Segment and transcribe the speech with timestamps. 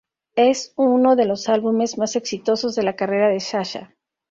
[0.35, 3.93] Es uno de los álbumes más exitosos de la carrera de Sasha.